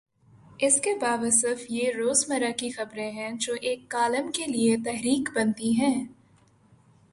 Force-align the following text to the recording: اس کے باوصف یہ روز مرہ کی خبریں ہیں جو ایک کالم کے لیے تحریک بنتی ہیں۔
اس 0.59 0.79
کے 0.81 0.93
باوصف 1.01 1.65
یہ 1.69 1.91
روز 1.97 2.25
مرہ 2.29 2.51
کی 2.57 2.69
خبریں 2.69 3.11
ہیں 3.11 3.31
جو 3.31 3.53
ایک 3.61 3.89
کالم 3.89 4.31
کے 4.31 4.45
لیے 4.45 4.77
تحریک 4.85 5.29
بنتی 5.35 5.71
ہیں۔ 5.71 6.05